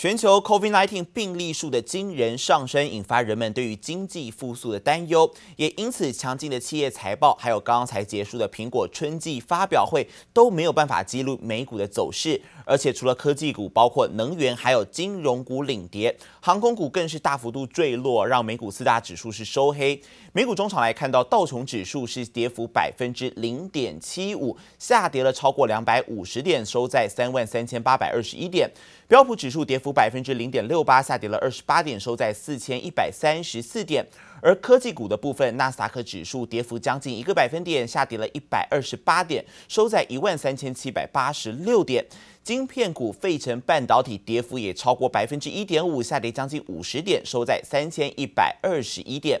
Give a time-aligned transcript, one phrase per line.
[0.00, 12.40] 全球 COVID-19 病例数的惊人上升，引发人们对于经济复苏的担忧，也因此强劲的企业财报，还有刚刚才结束的苹果春季发表会都没有办法记录美股的走势。
[12.70, 20.00] 而且除了科技股，包括能源还有金融股领跌，航空股更是大幅度坠落，让美股四大指数是收黑。
[20.32, 28.70] 美股中场来看到道琼指数是跌幅百分之零点七五，下跌了超过两百五十点，收在三万三千八百二十一点。
[29.08, 34.06] 标普指数跌幅百分之零点六八，下跌了二十八点，收在四千一百三十四点。
[34.42, 42.04] 而科技股的部分，纳斯达克指数跌幅将近一个百分点，下跌了一百二十八点，收在一万三千七百八十六点。
[42.42, 49.40] 晶片股费城半导体跌幅也超过百分之一点五，下跌将近五十点，收在三千一百二十一点。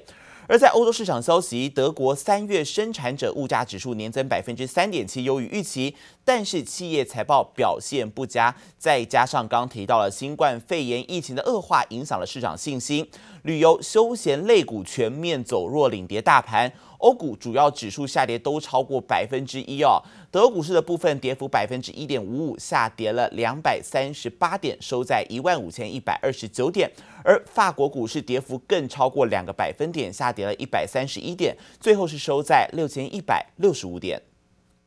[0.50, 13.08] 而在欧洲市场消息，德国三月生产者物价指数年增百分之三点七，优于预期，但是企业财报表现不佳，再加上刚提到了新冠肺炎疫情的恶化，影响了市场信心，
[13.44, 16.72] 旅游休闲类股全面走弱，领跌大盘。
[17.00, 26.90] 欧股主要指数下跌都超过百分之一哦，德国股市的部分跌幅百分之一点五五，下跌了两百三十八点，收在一万五千一百二十九点。
[27.24, 34.20] 而法国股市跌幅更超过两个百分点，下跌了一百三十一点，最后是收在六千一百六十五点。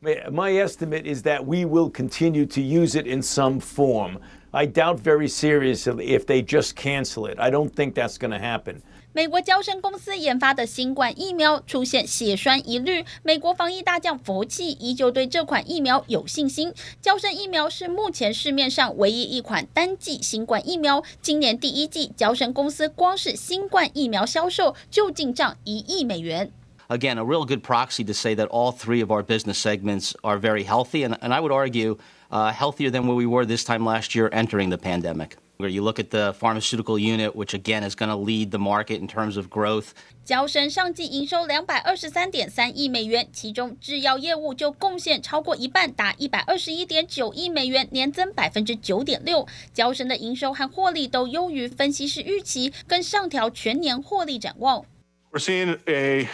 [0.02, 4.18] My estimate is that we will continue to use it in some form.
[4.50, 7.38] I doubt very seriously if they just cancel it.
[7.38, 8.82] I don't think that's going to happen.
[9.16, 16.74] 美国娇生公司研发的新冠疫苗出现血栓疑虑，美国防疫大将福奇依旧对这款疫苗有信心。
[17.00, 21.00] 娇生疫苗是目前市面上唯一一款单剂新冠疫苗。
[21.22, 26.50] 今年第一季，娇生公司光是新冠疫苗销售就进账一亿美元。
[26.88, 30.64] Again, a real good proxy to say that all three of our business segments are very
[30.64, 31.98] healthy, and and I would argue,
[32.30, 35.36] uh, healthier than where we were this time last year entering the pandemic.
[35.57, 39.01] Where you look at the pharmaceutical unit, which again is going to lead the market
[39.01, 39.87] in terms of growth.
[40.23, 49.45] 娇生上季营收两百二十三点三亿美元，其中制药业务就贡献超过一半，达一百二十一点九亿美元，年增百分之九点六。
[49.73, 54.85] 娇生的营收和获利都优于分析师预期，更上调全年获利展望。
[55.33, 56.29] We're seeing a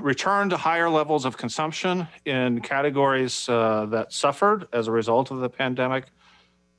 [0.00, 5.40] return to higher levels of consumption in categories uh, that suffered as a result of
[5.40, 6.04] the pandemic.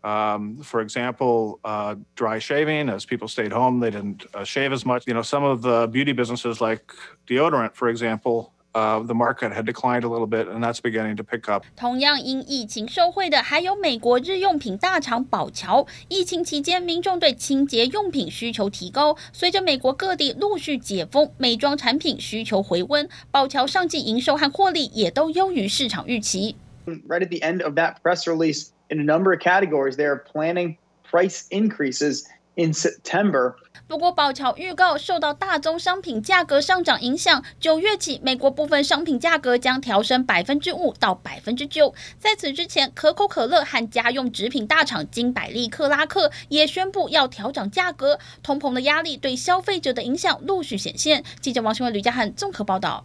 [0.06, 4.84] Um, for example, uh, dry shaving, as people stayed home, they didn't uh, shave as
[4.84, 5.06] much.
[5.06, 6.92] You know, some of the beauty businesses like
[7.28, 11.24] deodorant, for example, uh, the market had declined a little bit, and that's beginning to
[11.24, 11.66] pick up.
[11.76, 15.86] 同样因疫情受惠的还有美国日用品大厂宝乔。
[16.08, 26.56] 疫情期间，民众对清洁用品需求提高，随着美国各地陆续解封，美妆产品需求回温，宝乔上季营收和获利也都优于市场预期。
[26.88, 28.70] Right at the end of that press release.
[28.89, 30.77] In a number of categories, they are planning
[31.11, 32.25] price increases
[32.55, 33.57] in September.
[33.89, 41.95] 不过，宝侨预告受到大宗商品价格上涨影响，九月起，美国部分商品价格将调升百分之五到百分之九。
[42.19, 48.19] 在此之前，可口可乐和家用食品大厂金百利克拉克也宣布要调涨价格。
[48.43, 51.23] 通膨的压力对消费者的影响陆续显现。
[51.41, 53.05] 记者王新伟、吕家汉综合报道。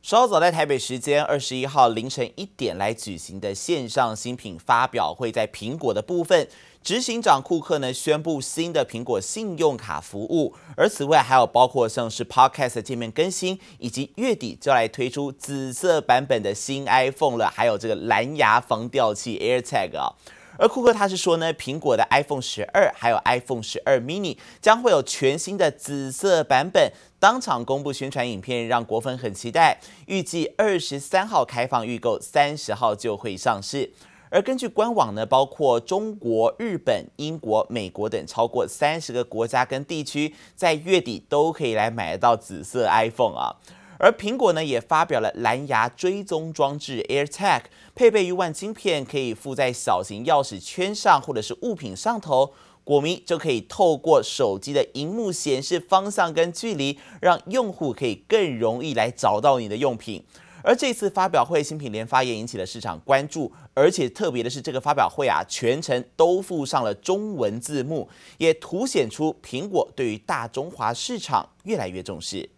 [0.00, 6.48] 稍早在台北时间二十一号凌晨一点来举行的线上新品发表会，在苹果的部分，
[6.82, 20.14] 执行长库克呢宣布新的苹果信用卡服务，而此外还有包括像是 Podcast 界面更新，以及月底就来推出紫色版本的新 iPhone 了，还有这个蓝牙防掉器 AirTag 啊。
[20.58, 29.78] 而库克他是说呢，苹果的 iPhone 十二还有 iPhone 十二 mini 将会有全新的紫色版本，当场公布宣传影片，让果粉很期待。
[30.06, 33.92] 预计二十三号开放预购，三十号就会上市。
[34.30, 43.56] 而根据官网呢，包括中国、日本、英国、美国等超过三十个国家跟地区，在月底都可以来买得到紫色 iPhone 啊。
[43.98, 47.62] 而苹果呢，也发表了蓝牙追踪装置 AirTag，
[47.96, 52.52] 配备 U1 晶片，可以附在小型钥匙圈上或者是物品上头，
[52.84, 60.24] 果迷就可以透过手机的荧幕显示方向跟距离，让用户可以更容易来找到你的用品。
[60.62, 68.08] 而这次发表会，新品连发也引起了市场关注，而且特别的是，这个发表会啊，全程都附上了中文字幕，
[68.38, 72.48] 也凸显出苹果对于大中华市场越来越重视。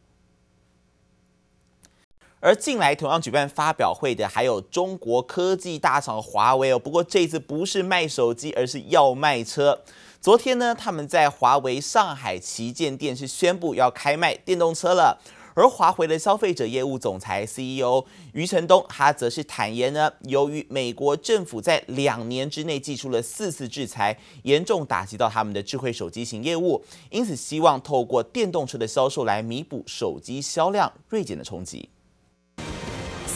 [2.42, 6.78] 而近来同样举办发表会的，还有中国科技大厂华为哦。
[6.78, 9.82] 不过这次不是卖手机，而是要卖车。
[10.22, 15.20] 昨天呢，他们在华为上海旗舰店是宣布要开卖电动车了。
[15.54, 18.02] 而华为的消费者业务总裁 CEO
[18.32, 31.90] 余承东，他则是坦言呢，由于美国政府在两年之内祭出了四次制裁，严重打击到他们的智慧手机型业务，因此希望透过电动车的销售来弥补手机销量锐减的冲击。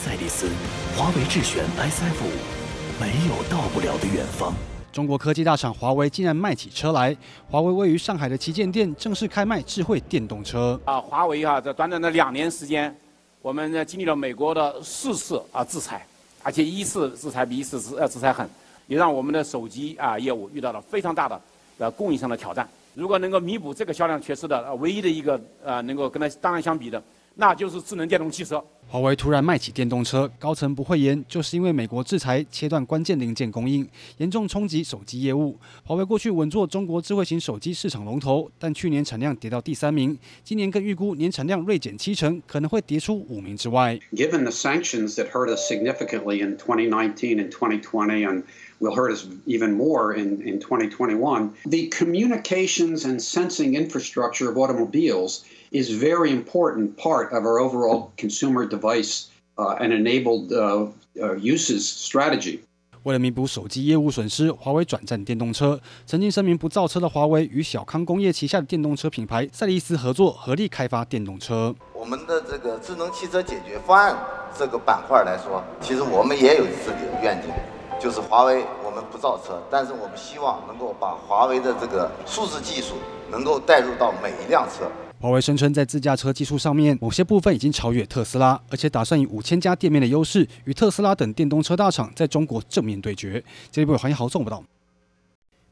[0.05, 0.47] 赛力斯，
[0.95, 4.53] 华为智选 SF 五，没有到不了的远方。
[4.93, 7.17] 中国科技大厂华为竟然卖起车来！
[7.49, 10.79] 华为位于上海的旗舰店正式开卖智慧电动车。
[10.85, 12.95] 啊，华为啊，在短短的两年时间，
[13.41, 16.05] 我们呢经历了美国的四次啊制裁，
[16.43, 18.47] 而且一次制裁比一次制呃制裁狠，
[18.85, 21.41] 也让我们的手机啊业务遇到了非常大的
[21.79, 22.69] 呃供应上的挑战。
[22.93, 27.01] 如果能够弥补这个销量缺失的唯一的一个呃能够跟它当然相比的，
[27.35, 28.63] 那就是智能电动汽车。
[28.87, 33.85] 华为突然卖起电动车，高层不讳言，就是因为美国制裁切断关键零件供应，
[34.17, 35.57] 严重冲击手机业务。
[35.83, 43.99] 华为过去稳坐中国智慧型手机市场龙头，但去年产量跌到第三名，今年更预估年产量锐减七成，可能会跌出五名之外。
[44.13, 48.43] Given the sanctions that hurt us significantly in 2019 and 2020 and
[48.79, 55.43] will hurt us even more in in 2021, the communications and sensing infrastructure of automobiles
[55.71, 59.27] is very important part of our overall consumer device
[59.57, 60.51] and enabled
[61.39, 62.59] uses strategy.
[63.03, 65.79] 为了弥补手机业务损失，华为转战电动车。
[66.07, 71.75] 曾经声明不造车的华为与小康工业旗下的电动车品牌赛力斯合作，合力开发电动车。
[71.93, 74.17] 我们的这个智能汽车解决方案
[74.57, 77.53] 这个板块来说，其实我们也有自己的愿景，
[77.99, 82.95] 就是华为我们不造车，但是我们希望能够把华为的这个数字技术
[83.31, 84.85] 能够带入到每一辆车。
[85.19, 93.43] 华为声称，在自驾车技术上面，某些部分已经超越特斯拉，而且打算以五千家店面的优势，与特斯拉等电动车大厂在中国正面对决。
[93.71, 94.61] 这里有黄一豪送不到。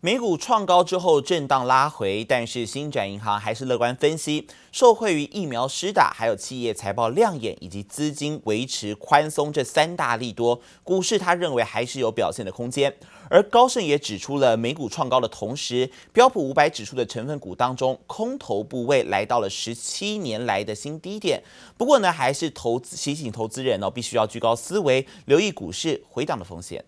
[0.05, 12.93] 美股创高之后震荡拉回，但是星展银行还是乐观分析，受惠于疫苗施打，还有企业财报亮眼，以及资金维持宽松这三大利多，股市他认为还是有表现的空间。
[13.29, 21.41] 而高盛也指出了，美股创高的同时，标普五百指数的成分股当中，空头部位来到了十七年来的新低点。
[21.77, 26.83] 不过呢，还是投资提醒投资人哦，必须要居高思维，留意股市回档的风险。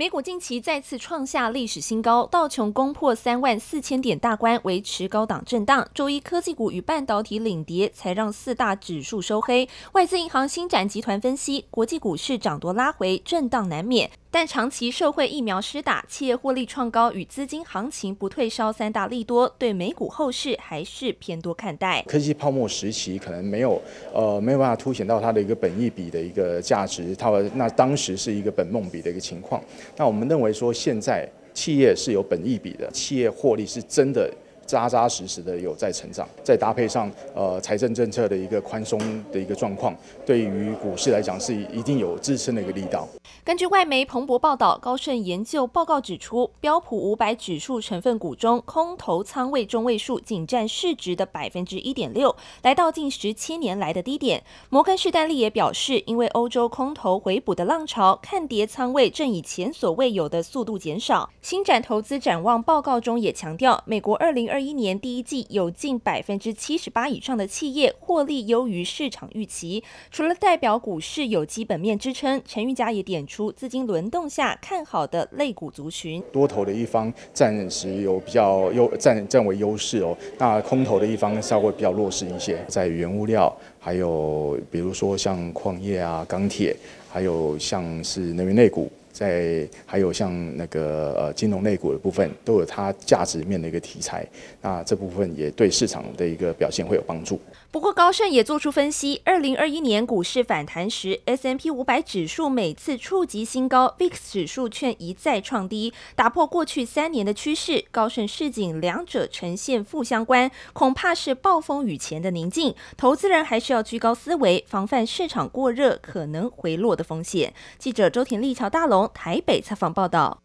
[0.00, 5.86] 美股近期再次创下历史新高，道琼攻破三万四千点大关，维持高档震荡。
[5.92, 9.68] 周一科技股与半导体领跌，才让四大指数收黑。
[9.92, 14.10] 外资银行星展集团分析，国际股市涨多拉回，震荡难免。
[14.32, 22.00] 但长期社会疫苗施打、企业获利创高与资金行情不退烧三大利多，对美股后市还是偏多看待。
[22.06, 23.82] 科技泡沫时期可能没有，
[24.14, 29.60] 呃，没有办法凸显到它的一个本益比的一个价值，它那当时是一个本梦比的一个情况。
[29.96, 34.32] 那我们认为说，现在企业是有本益比的，企业获利是真的。
[34.70, 39.00] 扎扎实实的有在成长，再搭配上呃财政政策的一个宽松
[39.32, 39.92] 的一个状况，
[40.24, 43.08] 对于股市来讲是一定有支撑的一个力道。
[43.42, 54.44] 根据外媒彭博报道，高盛研究报告指出，标普五百指数成分股中，空头仓位中位数仅占市值的百分之一点六，来到近十七年来的低点。
[54.68, 61.28] 摩根士丹利也表示，因为欧洲空头回补的浪潮，看跌仓位正以前所未有的速度减少。
[61.42, 76.22] 星展投资展望报告中也强调，美国二零二一年第一季有近百分之七十八以上的企业获利优于市场预期，除了代表股市有基本面支撑，陈玉佳也点出资金轮动下看好的类股族群。
[76.32, 86.76] 多头的一方暂时有比较优占占为优势哦，那空头的一方稍微比较弱势一些，在原物料，还有比如说像矿业啊、钢铁，
[87.08, 88.90] 还有像是能源类股。
[89.20, 94.26] 在还有像那个呃金融类股的部分，都有它价值面的一个题材，
[94.62, 97.38] 那这部分也对市场的一个表现会有帮助。
[97.72, 107.84] 不过高盛也做出分析，二零二一年股市反弹时，S M P 五百指数每次触及新高，VIX 指数却一再创低，打破过去三年的趋势。
[107.92, 112.74] 高盛市井，两者呈现负相关，恐怕是暴风雨前的宁静。
[112.96, 117.54] 投资人还是要居高思维，防范市场过热可能回落的风险。
[117.78, 119.08] 记者周田丽桥大龙。
[119.14, 120.42] 台北采访报道。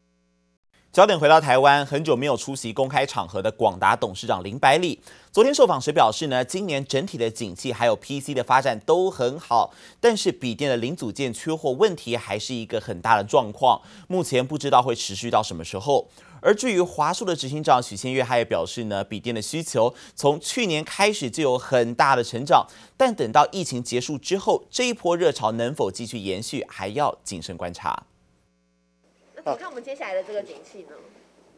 [0.95, 4.97] 焦点回到台湾，很久没有出席公开场合的广达董事长林百里，
[5.29, 16.07] 昨天受访时表示呢，今年整体的景气还有 PC 的发展都很好，但是笔电的零组件缺货问题还是一个很大的状况，目前不知道会持续到什么时候。
[16.39, 28.05] 而至于华硕的执行长许先月，他也表示呢，笔电的需求从去年开始就有很大的成长，但等到疫情结束之后，这一波热潮能否继续延续，还要谨慎观察。
[29.45, 30.95] 我看我们接下来的这个景气呢？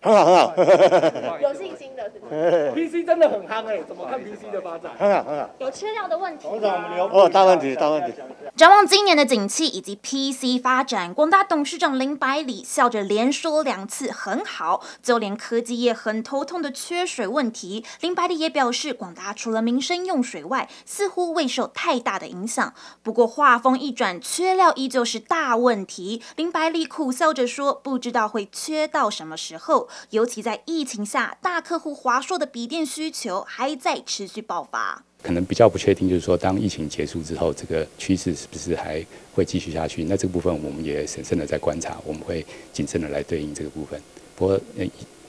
[0.02, 4.92] 很好，很好， 有信心的是不是？PC 真的很夯哎，怎么看 PC 的发展？
[4.98, 5.50] 很好，很好。
[5.60, 6.48] 有缺料的问题。
[6.48, 8.14] 哦，大问题，大问题。
[8.56, 22.74] 展望今年的景气以及 PC 发展，广大董事长林百里笑着连说两次很好，就连科技业很头痛的缺水问题，林百里也表示，广达除了民生用水外，似乎未受太大的影响。
[23.04, 26.22] 不过话锋一转，缺料依旧是大问题。
[26.36, 35.04] 林百里苦笑着说，不知道会缺到什么时候，尤其在疫情下，大客户华硕的笔电需求还在持续爆发。
[35.24, 39.04] 可能比较不确定，就是说，当疫情结束之后，这个趋势是不是还
[39.34, 40.04] 会继续下去？
[40.04, 44.02] 那这个部分我们也审慎的在观察，我们会谨慎的来对应这个部分。
[44.36, 44.60] 不过，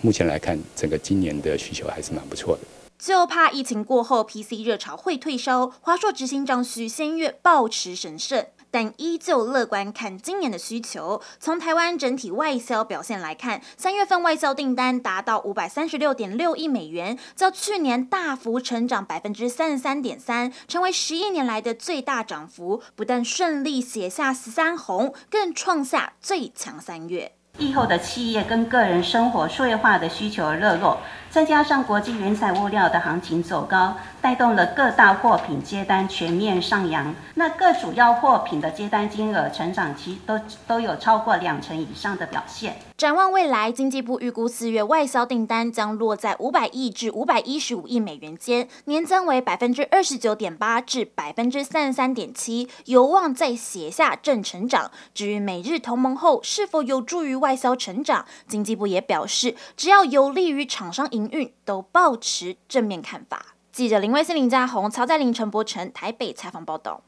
[0.02, 2.62] 目前来看，整个今年的需求还是蛮不错的。
[2.98, 5.72] 就怕疫情过后，PC 热潮会退烧。
[5.80, 8.48] 华硕执行长许先月抱持审慎。
[8.70, 11.20] 但依旧乐观看今年的需求。
[11.38, 22.82] 从台湾整体外销表现来看，三月份外销订单达到五百三十六点六亿美元，较去年大幅成长百分之三十三点三，成为十一年来的最大涨幅。
[22.94, 27.32] 不但顺利写下十三红，更创下最强三月。
[27.58, 37.14] 疫后的企业跟个人生活数位化的需求热络，再加上国际原材物料的行情走高，带动了各大货品接单全面上扬。
[37.34, 42.76] 那各主要货品的接单金额成长期都都有超过两成以上的表现。
[42.96, 54.90] 展望未来，经济部预估四月外销订单将落在五百亿至五百一十五亿美元间，年增为百分之二十九点八至百分之三十三点七，有望再写下正成长。
[55.14, 63.56] 至于美日同盟后是否有助于外销成长，经济部也表示，只要有利于厂商营运，都抱持正面看法。
[63.72, 67.02] 记者林威斯、林家宏、曹在林、陈柏成台北采访报道。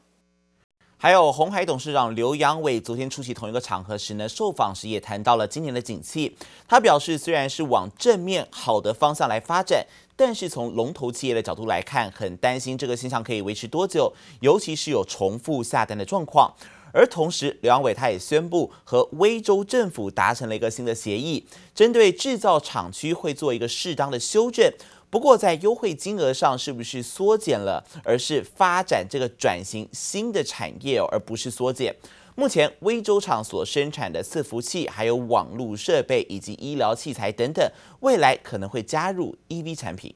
[0.97, 6.35] 还有鸿海董事长刘扬伟昨天出席同一个场合时呢，受访时也谈到了今年的景气。
[6.67, 16.53] 他表示，虽然是往正面好的方向来发展，但是从龙头企业的角度来看，很担心这个现象可以维持多久，尤其是有重复下单的状况。
[16.93, 24.71] 而同时，刘扬伟他也宣布和威州政府达成了一个新的协议，针对制造厂区会做一个适当的修正。
[25.09, 31.93] 不过，在优惠金额上是不是缩减了，而是发展这个转型新的产业，而不是缩减。
[32.33, 37.69] 目前威州厂所生产的伺服器、还有网络设备以及医疗器材等等，
[37.99, 40.15] 未来可能会加入 EV 产品。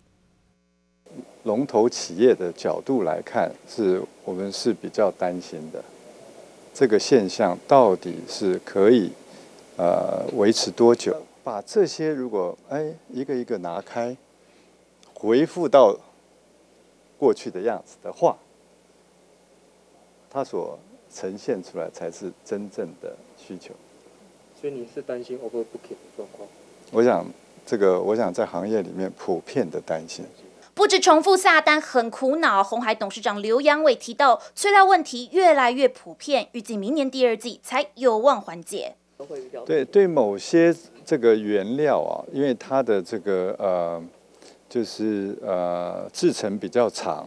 [1.43, 5.83] 龙头企业的角度来看，是我们是比较担心的。
[6.75, 9.09] 这个现象到底是可以
[9.77, 11.15] 呃维持多久？
[11.41, 14.15] 把这些如果哎一个一个拿开。
[15.13, 15.97] 回复到
[17.17, 18.37] 过去的样子的话，
[20.29, 20.77] 它所
[21.11, 23.73] 呈现出来才是真正的需求。
[24.59, 26.47] 所以你是担心 overbooking 的状况？
[26.91, 27.25] 我想
[27.65, 30.25] 这个，我想在行业里面普遍的担心。
[30.75, 38.93] 不止重复下单很苦恼，红海董事长刘扬伟提到，催料问题越来越普遍，预计明年第二季才有望缓解。
[39.65, 44.03] 对对，某些这个原料啊，因为它的这个呃。
[44.67, 47.25] 就是呃制程比较长，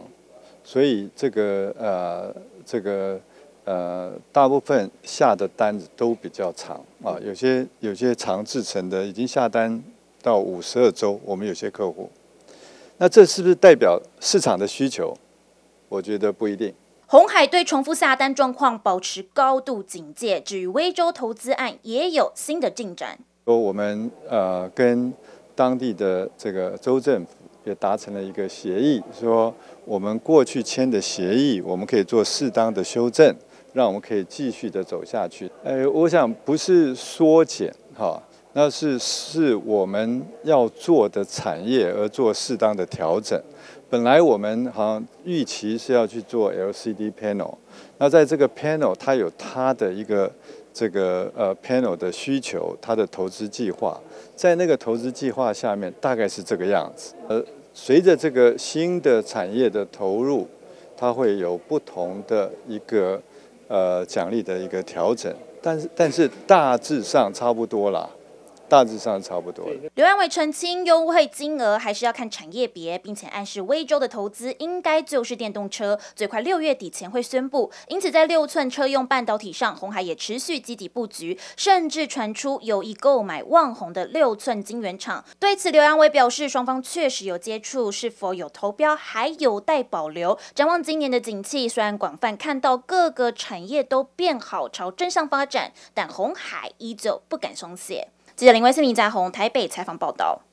[0.63, 2.31] 所以这个呃
[2.63, 3.19] 这个
[3.63, 9.81] 呃大部分下的单子都比较长啊，有些有些长制程的已经下单
[10.21, 12.07] 到五十二周，我们有些客户，
[12.99, 15.17] 那这是不是代表市场的需求？
[15.87, 16.71] 我觉得不一定。
[17.07, 23.17] 红海对重复下单状况保持高度警戒，至于威州投资案也有新的进展。
[23.45, 25.11] 说我们呃跟。
[25.55, 27.31] 当地的这个州政府
[27.65, 29.53] 也达成了一个协议，说
[29.83, 33.35] 我们过去签的协议，我们可以做适当的修正，
[33.73, 35.51] 让我们可以继续的走下去。
[35.61, 38.17] 呃，我想不是缩减哈，
[38.53, 43.39] 那是是我们要做的产业而做适当的调整。
[43.89, 47.55] 本来我们好像预期是要去做 LCD panel，
[47.97, 50.31] 那在这个 panel 它有它的一个。
[50.71, 53.99] 这个呃 panel 的需求，它的投资计划，
[54.35, 57.15] 在那个投资计划下面大概是这个样子。
[57.27, 60.47] 呃，随着这个新的产业的投入，
[60.95, 63.19] 它会有不同的一个
[63.67, 68.07] 呃奖励的一个调整，但是但是大致上差不多啦。
[68.69, 69.89] 大致上差不多了。
[69.95, 77.71] 刘扬伟澄清，优惠金额还是要看产业别，并且暗示威州的投资应该就是电动车，最快六月底前会宣布。
[77.87, 85.25] 因此，在六寸车用半导体上，红海也持续积极布局，甚至传出有意购买旺宏的六寸晶圆厂。
[85.39, 90.37] 对此，刘扬伟表示，双方确实有接触，是否有投标还有待保留。
[90.53, 98.09] 展望今年的景气，虽然广泛看到各个产业都变好，朝正向发展，但红海依旧不敢松懈。
[98.39, 100.43] 记者林威是、林家宏台北采访报道。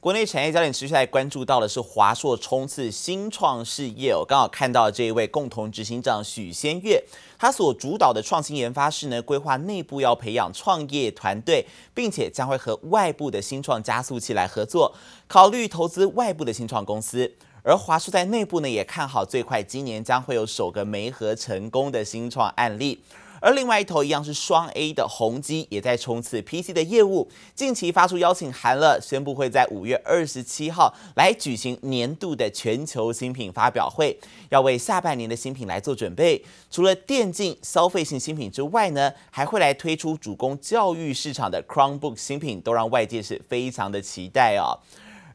[0.00, 4.14] 国内产业焦点持续来关注到的是华硕冲刺新创事业。
[4.14, 7.04] 我刚好看到这一位共同执行长许先月，
[7.38, 14.94] 他所主导的创新研发室呢，规划内部要培养创业团队，并且将会和外部的新创加速器来合作，
[15.28, 17.30] 考虑投资外部的新创公司。
[17.62, 23.02] 而华硕在内部呢，也看好最快今年将会有首个媒合成功的新创案例。
[23.40, 34.18] 而另外一头一样是双 A 的宏基也在冲刺 PC 的业务，近期发出邀请函了，宣布会在五月二十七号来举行年度的全球新品发表会，
[34.50, 36.44] 要为下半年的新品来做准备。
[36.70, 44.78] 除了电竞消费性新品之外呢，还会来推出主攻教育市场的 Chromebook 新品，都让外界是非常的期待哦。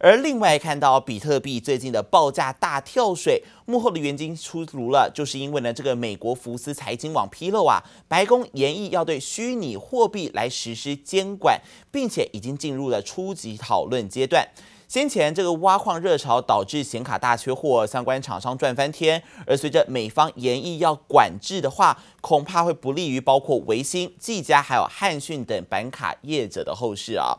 [0.04, 14.48] 而另外看到比特币最近的报价大跳水，幕后的原因出炉了，就是因为呢，这个美国福斯财经网披露啊，白宫研议要对虚拟货币来实施监管，并且已经进入了初级讨论阶段。
[14.88, 27.38] 先前这个挖矿热潮导致显卡大缺货，相关厂商赚翻天，而随着美方研议要管制的话，恐怕会不利于包括微星、技嘉还有汉讯等板卡业者的后市啊。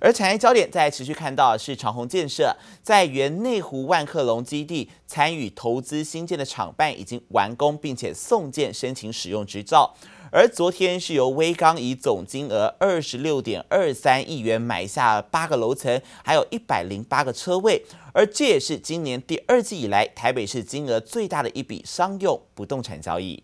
[0.00, 9.94] 而产业焦点在持续看到是长虹建设在原内湖万客隆基地参与投资新建的厂办已经完工，并且送件申请使用执照。
[10.32, 23.42] 而昨天是由威刚以总金额二十六点二三亿元买下八个楼层，还有一百零八个车位，而这也是今年第二季以来台北市金额最大的一笔商用不动产交易。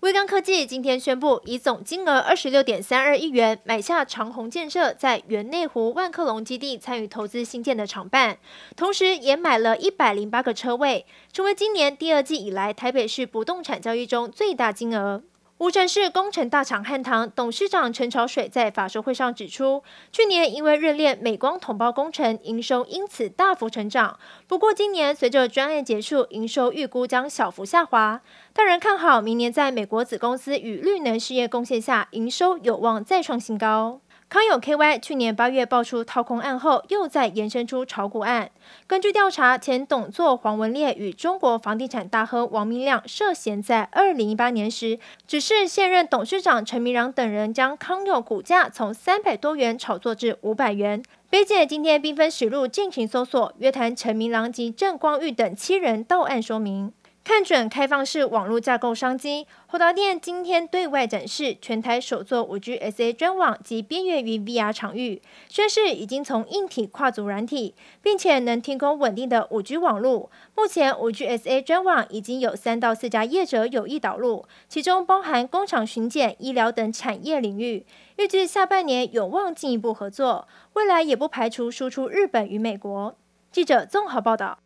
[0.00, 8.38] 威刚科技今天宣布，以总金额二十六点三二亿元买下长虹建设在原内湖万科隆基地参与投资新建的厂办，
[8.76, 15.24] 同时也买了一百零八个车位，成为今年第二季以来台北市不动产交易中最大金额。
[15.58, 24.16] 无尘市工程大厂汉唐董事长陈朝水在法说会上指出，去年因为热恋美光统包工程，营收因此大幅成长。
[24.46, 28.20] 不过今年随着专案结束，营收预估将小幅下滑。
[28.52, 34.00] 当然看好明年在美国子公司与绿能事业贡献下，营收有望再创新高。
[34.30, 38.50] 康友 KY 去年八月爆出掏空案后，又再延伸出炒股案。
[38.86, 51.02] 根据调查，前董座黄文烈与中国房地产大亨王明亮涉嫌在二零一八年时，指示现任董事长陈明郎等人将康友股价从三百多元炒作至五百元。
[51.30, 56.92] 北检今天兵分十路进行搜索，约谈陈明郎及郑光裕等七人到案说明。
[57.28, 70.30] 看准开放式网络架构商机，宏达电今天对外展示全台首座 5G SA 专网及边缘云 VR 场域，宣示已经从硬体跨足软体，并且能提供稳定的 5G 网络。
[70.56, 77.84] 目前 5G SA 专网已经有三到四家业者有意导入，其中包含工厂巡检、医疗等产业领域。
[78.16, 83.14] 预计下半年有望进一步合作，未来也不排除输出日本与美国。
[83.52, 84.60] 记者综合报道。